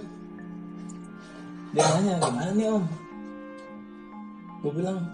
[1.71, 2.83] dia nanya gimana nih om?
[4.59, 5.07] Gue bilang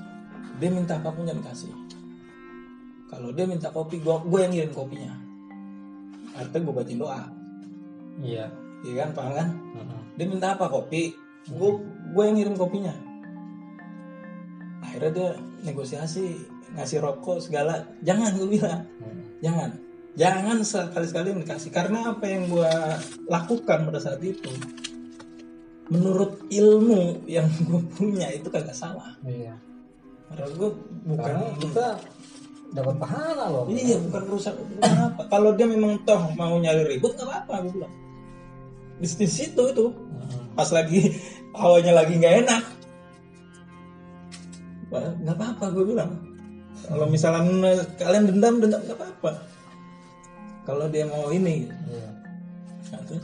[0.57, 1.69] dia minta apa pun jangan kasih
[3.13, 5.13] kalau dia minta kopi gue gue yang ngirim kopinya.
[6.35, 7.23] Artinya gue bacain doa
[8.23, 8.47] Iya.
[8.85, 9.49] iya kan paham kan?
[9.75, 10.01] Mm-mm.
[10.15, 11.17] dia minta apa kopi?
[11.51, 11.71] Gue
[12.15, 12.95] gue yang ngirim kopinya.
[14.85, 15.29] Akhirnya dia
[15.65, 16.39] negosiasi
[16.77, 17.83] ngasih rokok segala.
[18.05, 18.85] Jangan gue bilang.
[19.01, 19.23] Mm.
[19.43, 19.71] jangan.
[20.15, 21.71] Jangan sekali sekali dikasih.
[21.75, 22.73] Karena apa yang gue
[23.27, 24.53] lakukan pada saat itu
[25.93, 29.17] menurut ilmu yang gue punya itu kagak salah.
[29.27, 29.53] Iya.
[30.33, 30.71] karena gue
[31.05, 31.87] bukan Karena kita
[32.75, 33.65] dapat pahala loh.
[33.71, 35.23] iya bukan rusak bukan apa.
[35.29, 37.95] Kalau dia memang toh mau nyari ribut nggak apa-apa gue bilang
[39.01, 39.87] di di situ itu.
[40.55, 41.15] Pas lagi
[41.55, 42.63] awalnya lagi nggak enak.
[44.95, 46.11] Nggak apa-apa gue bilang.
[46.85, 49.31] Kalau misalnya kalian dendam dendam nggak apa-apa.
[50.65, 51.69] Kalau dia mau ini.
[52.93, 53.21] Nah, tuh.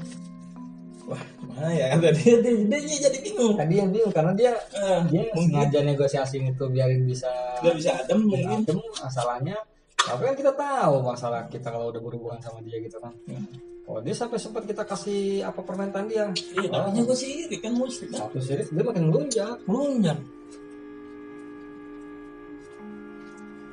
[1.08, 1.86] wah gimana ya?
[1.98, 3.54] Tadi dia, dia, dia jadi bingung.
[3.58, 7.30] Tadi yang bingung karena dia Ah, dia mungkin sengaja negosiasi itu biarin bisa
[7.62, 8.62] dia bisa adem mungkin.
[8.66, 9.56] Adem masalahnya
[10.00, 13.12] tapi kan kita tahu masalah kita kalau udah berhubungan sama dia gitu kan.
[13.28, 13.46] Hmm.
[13.90, 16.30] Kalau dia sampai sempat kita kasih apa permintaan dia.
[16.54, 18.30] Iya namanya gue sih iri kan musrik kan.
[18.30, 19.58] Satu series dia makin melunjak.
[19.66, 20.14] Melunjak.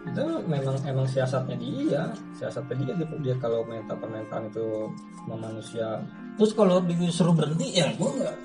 [0.10, 2.10] Itu memang emang siasatnya dia.
[2.34, 4.90] Siasatnya dia dia, dia kalau mental permentaan itu
[5.22, 6.02] sama manusia.
[6.42, 8.36] Terus kalau disuruh berhenti ya gue nggak.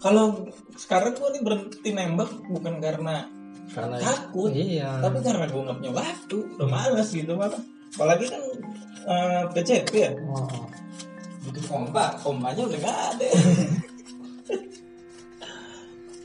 [0.00, 0.48] Kalau
[0.80, 3.28] sekarang gue nih berhenti nembak bukan karena
[3.68, 4.96] karena takut iya.
[5.04, 6.38] tapi karena gue nggak punya waktu.
[6.56, 7.60] Udah males gitu malah
[7.92, 8.42] apalagi kan
[9.12, 10.16] eh, PCP ya.
[10.24, 10.64] Oh,
[11.48, 13.28] butuh pompa pompanya udah nggak ada.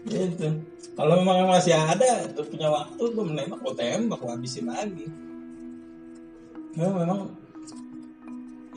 [0.03, 0.47] Gitu.
[0.93, 5.07] Kalau memang masih ada tuh punya waktu gue menembak gue tembak gue habisin lagi.
[6.77, 7.33] Ya memang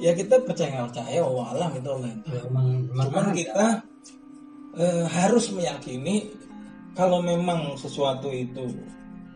[0.00, 1.90] ya kita percaya nggak percaya oh alam itu.
[2.30, 3.66] Ya, emang cuman kita
[4.80, 6.32] eh, harus meyakini
[6.96, 8.72] kalau memang sesuatu itu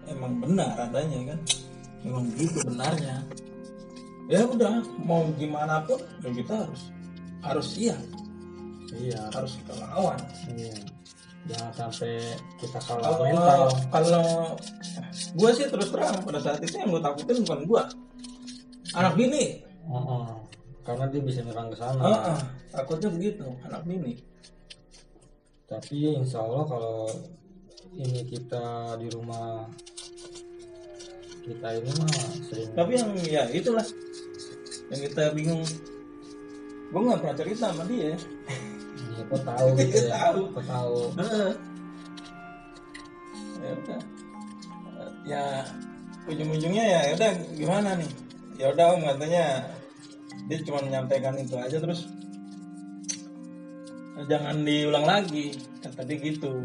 [0.08, 1.40] emang benar adanya kan?
[2.06, 3.28] Memang begitu benarnya.
[4.30, 6.88] Ya udah mau gimana pun ya kita harus
[7.40, 8.00] harus siap
[8.98, 9.20] iya.
[9.30, 10.18] Harus kita lawan.
[10.50, 10.74] Iya.
[11.48, 14.26] Jangan sampai kita kalah kalau mental kalau
[15.10, 17.82] gue sih terus terang pada saat itu yang gue takutin bukan gue
[18.94, 19.64] anak bini.
[19.90, 20.46] Oh.
[20.80, 22.02] karena dia bisa nyerang ke sana.
[22.02, 22.40] Ah, ah,
[22.72, 24.20] takutnya begitu anak bini.
[25.64, 27.08] Tapi insya Allah kalau
[27.94, 29.64] ini kita di rumah
[31.40, 32.16] kita ini mah
[32.52, 33.86] sering tapi yang ya itulah.
[34.92, 35.62] Yang kita bingung
[36.90, 38.14] gue nggak pernah cerita sama dia.
[39.00, 40.12] Ya, kok tahu gitu ya?
[40.12, 40.40] Tahu.
[40.52, 40.98] kok tahu?
[43.60, 44.00] Ya udah.
[45.24, 45.44] Ya
[46.28, 48.10] ujung-ujungnya ya udah gimana nih?
[48.60, 49.44] Ya udah om katanya.
[50.48, 52.08] Dia cuma menyampaikan itu aja terus
[54.28, 55.56] jangan diulang lagi.
[55.80, 56.60] Kata dia gitu.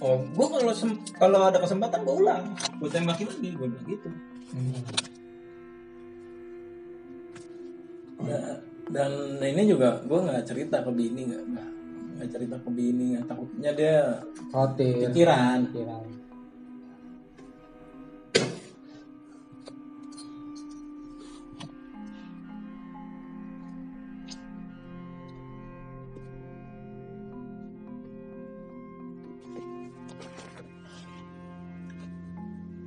[0.00, 0.72] Oh gue kalau
[1.20, 2.44] kalau ada kesempatan gue ulang.
[2.80, 4.08] Gue tembakin lagi gue bilang gitu.
[4.56, 4.80] Hmm.
[8.20, 8.40] Ya,
[8.90, 11.44] dan ini juga gue nggak cerita ke bini nggak
[12.18, 14.18] nggak cerita ke bini nggak takutnya dia
[14.50, 15.08] khawatir.
[15.14, 16.02] pikiran pikiran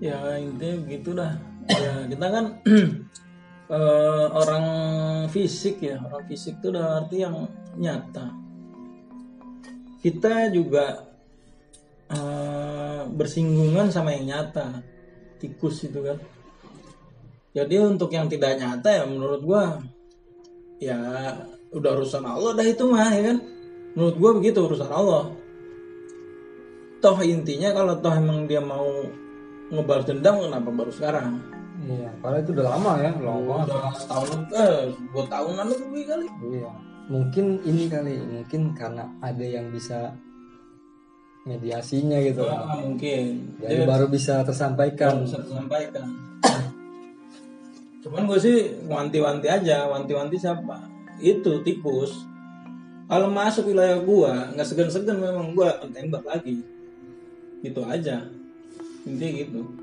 [0.03, 1.31] ya intinya begitu dah
[1.71, 2.45] ya kita kan
[3.69, 4.65] eh, orang
[5.31, 7.47] fisik ya orang fisik itu udah arti yang
[7.79, 8.33] nyata.
[10.03, 11.07] Kita juga
[12.11, 14.83] eh, bersinggungan sama yang nyata
[15.39, 16.19] tikus itu kan.
[17.53, 19.63] Jadi untuk yang tidak nyata ya menurut gua
[20.81, 20.99] ya
[21.71, 23.37] udah urusan Allah dah itu mah ya kan?
[23.93, 25.31] Menurut gua begitu urusan Allah.
[27.03, 28.87] Toh intinya kalau toh emang dia mau
[29.71, 33.67] ngebalas dendam kenapa baru sekarang iya padahal itu udah lama ya lama banget.
[33.67, 34.75] udah setahun eh
[35.11, 36.27] dua tahunan lebih kali.
[36.53, 36.71] Iya
[37.11, 40.15] mungkin ini kali mungkin karena ada yang bisa
[41.43, 42.47] mediasinya gitu.
[42.47, 43.59] Ah, mungkin.
[43.59, 45.27] Jadi Dia baru bisa tersampaikan.
[45.27, 46.07] Bisa disampaikan
[48.03, 48.57] cuman gue sih
[48.91, 50.75] wanti-wanti aja wanti-wanti siapa?
[51.23, 52.27] Itu tikus.
[53.07, 56.59] Kalau masuk wilayah gua nggak segan-segan memang gua akan tembak lagi.
[57.63, 58.27] Gitu aja.
[59.07, 59.82] Intinya gitu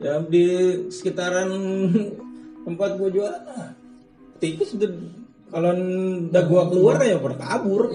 [0.00, 0.44] ya di
[0.88, 1.48] sekitaran
[2.66, 3.70] tempat gua jualan ah,
[4.40, 4.92] tikus udah.
[5.50, 5.74] Kalau
[6.30, 7.90] udah gua keluar ya berkabur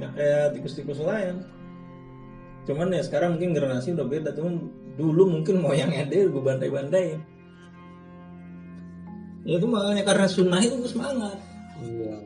[0.00, 1.44] nggak kayak tikus-tikus lain.
[2.64, 4.30] Cuman ya sekarang mungkin generasi udah beda.
[4.36, 4.54] Cuman
[5.00, 7.20] dulu mungkin moyangnya dia gue bandai-bandai ya
[9.56, 11.38] itu makanya karena sunnah itu gue semangat.
[11.80, 12.16] Iya.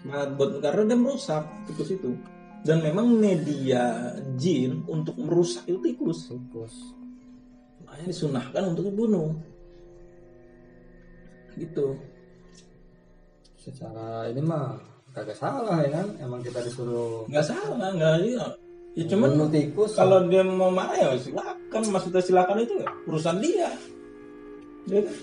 [0.00, 2.16] Semangat buat karena dia merusak tikus itu
[2.66, 6.30] dan memang media jin untuk merusak itu tikus.
[6.30, 6.74] Tikus.
[7.86, 9.32] Makanya disunahkan untuk dibunuh.
[11.54, 11.94] Gitu.
[13.58, 14.78] Secara ini mah
[15.14, 16.06] kagak salah ya kan?
[16.22, 18.46] Emang kita disuruh nggak salah nggak iya.
[18.98, 19.94] Ya cuman bunuh tikus.
[19.94, 21.82] kalau dia mau marah ya silakan.
[21.94, 23.70] Maksudnya silakan itu ya urusan dia.
[24.90, 25.16] Dia kan?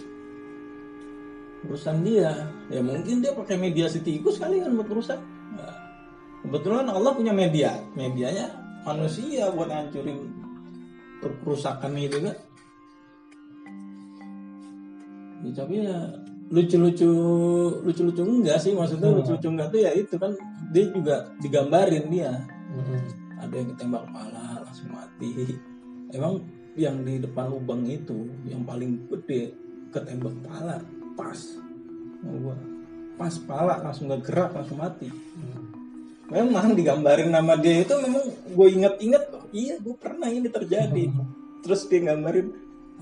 [1.68, 2.32] Urusan dia.
[2.72, 5.20] Ya mungkin dia pakai mediasi tikus kali kan buat rusak.
[5.56, 5.85] Nah,
[6.46, 7.74] kebetulan Allah punya media.
[7.98, 8.48] Medianya
[8.86, 10.30] manusia buat hancurin
[11.20, 12.36] per- kerusakan itu kan
[15.46, 15.98] ya, tapi ya
[16.54, 17.10] lucu-lucu
[17.82, 18.78] lucu-lucu enggak sih?
[18.78, 19.18] Maksudnya Hmm.
[19.22, 20.32] lucu-lucu enggak tuh ya itu kan
[20.70, 22.32] dia juga digambarin dia.
[22.76, 23.24] Mm-mm.
[23.40, 25.30] ada yang ketembak kepala langsung mati.
[26.12, 26.44] Emang
[26.76, 29.54] yang di depan lubang itu yang paling gede
[29.94, 30.82] ketembak kepala
[31.16, 31.40] pas.
[32.26, 32.58] Gua
[33.16, 35.08] pas kepala langsung gak gerak langsung mati
[36.30, 41.14] memang digambarin nama dia itu memang gue inget-inget oh, iya gue pernah ini terjadi.
[41.62, 42.48] Terus dia gambarin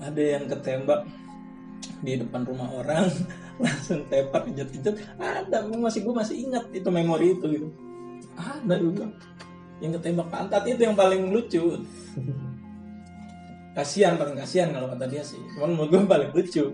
[0.00, 1.08] ada yang ketembak
[2.04, 3.08] di depan rumah orang
[3.62, 7.68] langsung tembak injet-injet ada masih gue masih ingat itu memori itu gitu.
[8.34, 9.06] Ada juga
[9.80, 11.80] yang ketembak pantat itu yang paling lucu.
[13.74, 15.40] Kasihan paling kasihan kalau kata dia sih.
[15.56, 16.64] Cuman menurut gue paling lucu.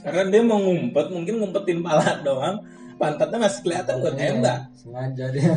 [0.00, 2.62] Karena dia mau ngumpet mungkin ngumpetin pala doang
[2.96, 5.54] pantatnya masih kelihatan gue tembak sengaja dia.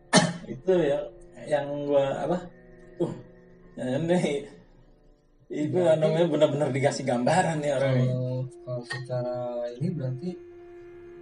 [0.54, 0.98] Itu ya
[1.46, 2.36] yang gue apa?
[3.02, 3.12] Uh
[3.78, 4.46] ini.
[5.48, 8.06] Itu namanya benar-benar dikasih gambaran ya orang ini.
[8.08, 8.38] Kalau
[8.68, 9.36] kalau secara
[9.80, 10.30] ini berarti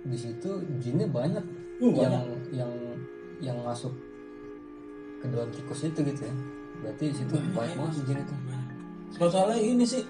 [0.06, 0.50] di situ
[0.82, 1.44] jinnya banyak.
[1.76, 2.42] Uh, yang banyak.
[2.56, 2.72] yang
[3.38, 3.92] yang masuk
[5.20, 6.34] ke dalam tikus itu gitu ya.
[6.82, 8.34] Berarti di situ banyak banget jin itu.
[9.16, 10.02] Soalnya ini sih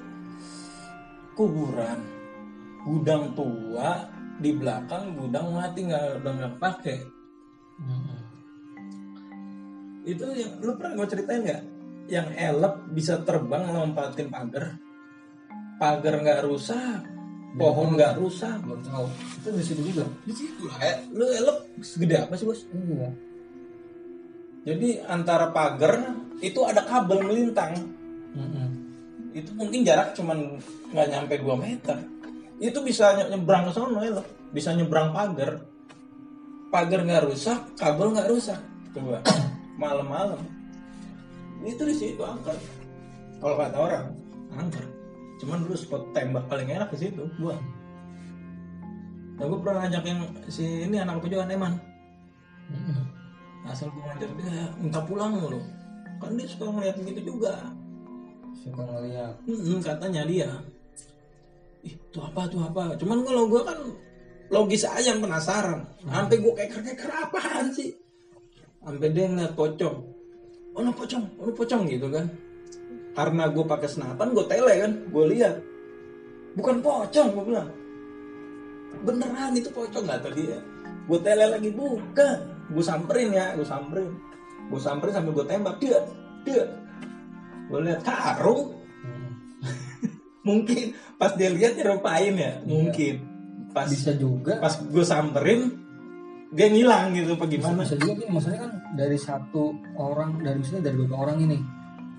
[1.37, 2.01] kuburan,
[2.89, 6.99] gudang tua di belakang gudang mati nggak udah nggak pakai.
[10.07, 11.63] Itu yang lu pernah gue ceritain nggak?
[12.07, 14.79] Yang elep bisa terbang lompatin pagar,
[15.83, 17.03] pagar nggak rusak,
[17.59, 18.55] pohon nggak rusak.
[18.63, 22.63] belum tahu itu di situ juga Di situ eh, lu elep segede apa sih bos?
[22.71, 23.11] iya
[24.67, 27.75] Jadi antara pagar itu ada kabel melintang.
[28.37, 28.69] Mm-mm.
[29.33, 30.61] itu mungkin jarak cuman
[30.93, 31.97] nggak nyampe 2 meter
[32.57, 35.61] itu bisa nye- nyebrang ke sana ya loh bisa nyebrang pagar.
[36.73, 38.61] Pagar nggak rusak kabel nggak rusak.
[38.97, 39.21] Coba
[39.83, 40.41] malam-malam.
[41.61, 42.57] Itu di situ angker.
[43.41, 44.07] Kalau kata orang
[44.57, 44.85] angker.
[45.37, 47.57] Cuman dulu spot tembak paling enak di situ gua.
[49.37, 51.77] Nah, gua pernah ngajak yang si ini anak pejuang Eman.
[53.69, 55.61] Asal gua ngajak dia minta pulang mulu.
[56.17, 57.53] Kan dia suka ngeliat begitu juga.
[58.57, 59.37] Suka ngeliat.
[59.45, 60.49] Hmm, katanya dia.
[61.87, 62.99] Ih, itu apa tuh apa?
[62.99, 63.79] Cuman kalau gue kan
[64.51, 65.87] logis aja penasaran.
[66.03, 67.95] Sampai gue kayak keker apaan sih?
[68.83, 69.97] Sampai dia ngeliat pocong.
[70.77, 72.27] Oh, no pocong, oh no pocong gitu kan.
[73.17, 75.57] Karena gue pakai senapan, gue tele kan, gue lihat.
[76.53, 77.71] Bukan pocong, gue bilang.
[79.07, 80.61] Beneran itu pocong nggak tadi ya?
[81.09, 82.39] Gue tele lagi bukan.
[82.77, 84.13] Gue samperin ya, gue samperin.
[84.69, 85.97] Gue samperin sambil gue tembak dia,
[86.45, 86.69] dia.
[87.73, 88.76] Gue lihat karung.
[90.47, 93.15] Mungkin pas dia lihat nyerupain ya mungkin.
[93.75, 94.63] Pas bisa juga.
[94.63, 95.69] pas gue samperin
[96.55, 97.83] dia ngilang gitu apa gimana?
[97.83, 101.59] bisa juga gini, maksudnya kan dari satu orang dari misalnya dari beberapa orang ini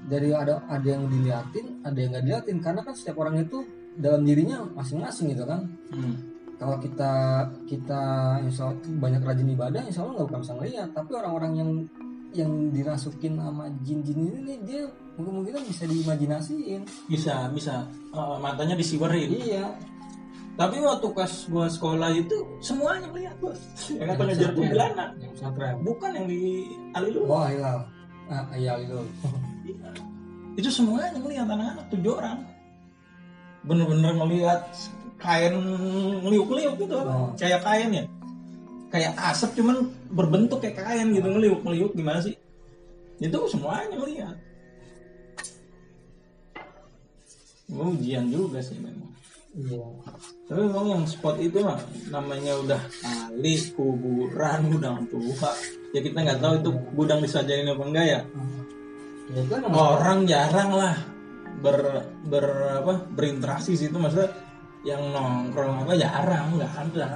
[0.05, 2.57] dari ada ada yang diliatin ada yang nggak diliatin.
[2.59, 3.63] Karena kan setiap orang itu
[3.97, 5.63] dalam dirinya masing-masing gitu kan.
[5.95, 6.35] Hmm.
[6.57, 7.13] kalau kita
[7.69, 8.01] kita
[8.41, 10.89] insya Allah banyak rajin ibadah insya Allah nggak bakal bisa ngeliat.
[10.93, 11.71] Tapi orang-orang yang
[12.35, 14.83] yang dirasukin sama jin-jin ini nih, dia
[15.17, 16.81] mungkin-mungkin bisa diimajinasiin.
[17.09, 17.89] Bisa bisa.
[18.13, 19.33] Eh, matanya disiwerin.
[19.33, 19.65] Iya.
[20.57, 22.33] Tapi waktu pas gue sekolah itu
[22.65, 23.61] semuanya melihat bos
[23.93, 25.13] yang kata ngejar kuntilanak
[25.85, 26.65] bukan yang di
[26.97, 27.85] Alilur wah iya.
[28.25, 28.97] Ah, iya itu
[29.69, 29.89] Iya.
[30.57, 32.41] itu semuanya ngelihat anak-anak tujuh orang.
[33.69, 34.65] Bener-bener ngelihat
[35.21, 35.53] kain
[36.25, 37.05] ngeliuk-ngeliuk gitu.
[37.05, 37.29] Oh.
[37.37, 38.03] kayak kain ya.
[38.89, 41.93] Kayak asap cuman berbentuk kayak kain gitu ngeliuk-ngeliuk.
[41.93, 42.33] Gimana sih?
[43.21, 44.46] Itu semuanya ngelihat
[47.67, 49.11] Gua ujian juga sih memang.
[49.57, 49.83] Iya.
[50.47, 51.81] Tapi memang yang spot itu mah
[52.13, 55.51] namanya udah kali kuburan gudang tua.
[55.91, 58.21] Ya kita nggak tahu itu gudang disajain apa enggak ya.
[59.33, 60.95] Ya kan orang jarang lah
[61.59, 62.45] ber, ber
[62.85, 63.97] apa berinteraksi situ.
[63.97, 64.31] Maksudnya
[64.85, 67.07] yang nongkrong apa jarang nggak ada.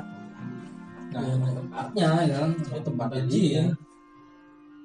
[1.12, 2.52] Nggak ya, tempatnya ya kan?
[2.72, 3.68] Ya, tempatnya jin jin.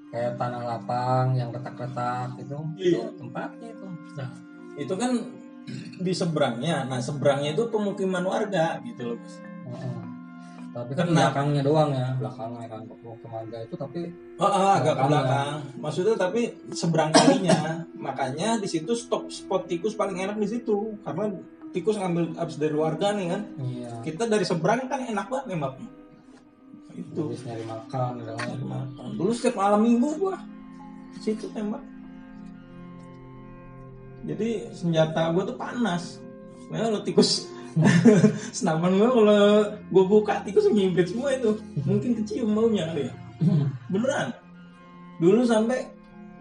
[0.06, 3.04] kayak tanah lapang yang retak-retak itu itu Iya.
[3.18, 3.86] tempatnya itu.
[4.16, 4.28] Nah
[4.78, 5.12] itu kan
[5.96, 9.18] di seberangnya nah seberangnya itu pemukiman warga gitu loh.
[9.66, 9.98] Heeh.
[10.70, 11.32] tapi kan Kenapa?
[11.32, 14.00] belakangnya doang ya belakangnya kan ke marga itu tapi
[14.36, 15.56] Oh, oh, agak ke Belakang.
[15.80, 17.80] Maksudnya tapi seberang kalinya.
[17.96, 21.32] Makanya di situ stop spot tikus paling enak di situ karena
[21.72, 23.42] tikus ngambil abis dari warga nih kan.
[23.64, 25.80] iya Kita dari seberang kan enak banget nembak.
[26.92, 27.32] Itu.
[27.32, 28.36] habis nyari makan kan.
[28.60, 29.08] Makan.
[29.16, 30.36] Dulu setiap malam minggu gua
[31.16, 31.80] situ tembak.
[34.26, 36.18] Jadi senjata gua tuh panas.
[36.68, 37.46] Nah, kalau tikus
[38.56, 39.42] senapan gua kalau
[39.94, 41.54] gua buka tikus ngimpit semua itu.
[41.86, 43.14] Mungkin kecium baunya kali ya.
[43.86, 44.34] Beneran.
[45.22, 45.86] Dulu sampai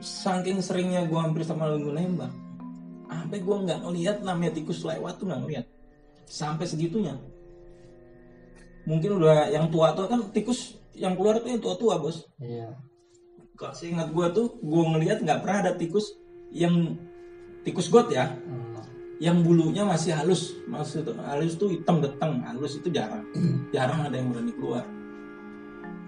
[0.01, 2.33] saking seringnya gua hampir sama lu nembak.
[3.05, 5.65] Sampai gua nggak ngelihat namanya tikus lewat tuh nggak ngelihat.
[6.25, 7.21] Sampai segitunya.
[8.89, 12.23] Mungkin udah yang tua-tua kan tikus yang keluar tuh yang tua-tua, Bos.
[12.39, 12.71] iya
[13.59, 16.17] Kalau seingat gua tuh gua ngelihat nggak pernah ada tikus
[16.49, 16.97] yang
[17.65, 18.77] tikus got ya, Hmm.
[19.17, 20.53] yang bulunya masih halus.
[20.69, 23.25] Maksud halus tuh hitam geteng, halus itu jarang.
[23.75, 24.85] jarang ada yang berani keluar.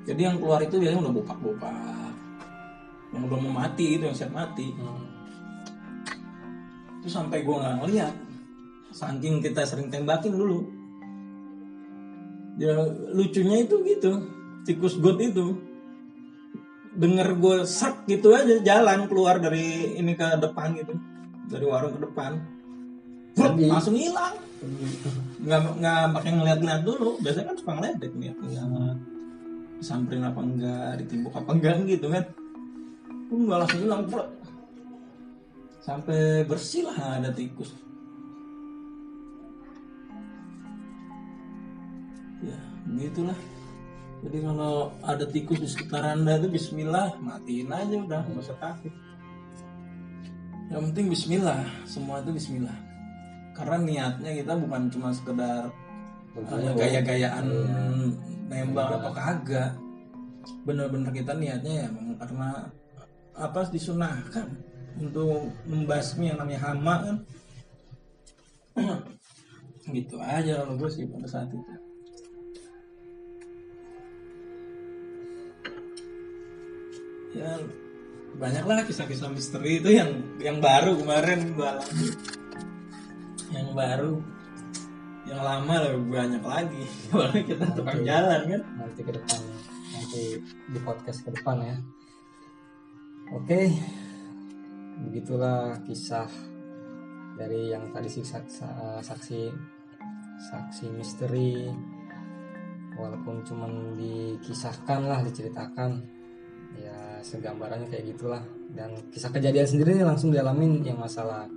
[0.07, 2.13] Jadi yang keluar itu biasanya udah bopak-bopak.
[3.11, 4.71] Yang udah mau mati itu yang siap mati.
[4.71, 5.03] Hmm.
[7.01, 8.15] Itu sampai gua nggak ngeliat.
[8.93, 10.63] Saking kita sering tembakin dulu.
[12.55, 12.73] Ya
[13.11, 14.11] lucunya itu gitu.
[14.63, 15.57] Tikus got itu.
[16.97, 20.97] denger gue sak gitu aja jalan keluar dari ini ke depan gitu
[21.47, 22.31] dari warung ke depan.
[23.37, 24.35] Jadi- langsung hilang.
[25.43, 27.21] Nggak nggak pakai ngeliat-ngeliat dulu.
[27.21, 28.31] Biasanya kan suka ngeledek nih.
[28.33, 28.97] Ngeliat
[29.77, 32.25] samperin apa enggak ditimbuk apa enggak gitu kan
[33.27, 34.29] Uh, nggak langsung hilang Frut.
[35.83, 37.75] sampai bersih lah ada tikus.
[42.39, 43.35] Ya begitulah.
[44.23, 48.91] Jadi kalau ada tikus di sekitar anda itu Bismillah matiin aja udah nggak usah takut
[50.67, 52.77] yang penting Bismillah semua itu Bismillah.
[53.55, 55.71] Karena niatnya kita bukan cuma sekedar
[56.35, 57.45] eh, gaya-gayaan
[58.51, 59.71] nembak atau kagak.
[60.67, 61.89] Bener-bener kita niatnya ya
[62.19, 62.67] karena
[63.37, 64.47] apa disunahkan
[64.99, 67.17] untuk membasmi yang namanya hama kan.
[69.95, 71.73] Gitu aja kalau gue sih pada saat itu.
[77.37, 77.55] Ya
[78.37, 82.09] banyaklah kisah-kisah misteri itu yang yang baru kemarin alami
[83.51, 84.13] yang baru.
[85.27, 86.83] Yang lama lebih banyak lagi.
[87.11, 88.61] Apalagi kita tukang jalan kan?
[88.79, 89.39] nanti ke depan.
[89.91, 90.23] Nanti
[90.71, 91.77] di podcast ke depan ya.
[93.35, 93.71] Oke.
[95.07, 96.31] Begitulah kisah
[97.37, 98.63] dari yang tadi sih saksi
[99.03, 99.41] saksi,
[100.51, 101.69] saksi misteri.
[102.97, 105.91] Walaupun cuman dikisahkan lah diceritakan.
[106.77, 108.43] Ya segambarannya kayak gitulah.
[108.73, 111.47] Dan kisah kejadian sendiri langsung dialamin yang masalah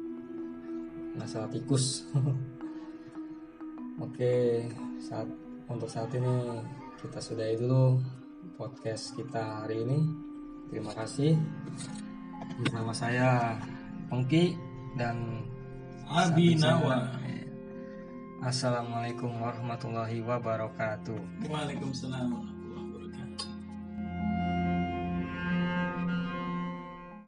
[1.19, 2.07] masalah tikus.
[4.05, 4.65] Oke,
[5.03, 5.29] saat
[5.69, 6.65] untuk saat ini
[7.01, 8.01] kita sudahi dulu
[8.57, 9.99] podcast kita hari ini.
[10.73, 11.37] Terima kasih.
[12.61, 13.59] Bersama saya
[14.09, 14.57] Pengki
[14.97, 15.45] dan
[16.09, 17.21] Abi Nawa.
[18.41, 21.45] Assalamualaikum warahmatullahi wabarakatuh.
[21.45, 22.50] Waalaikumsalam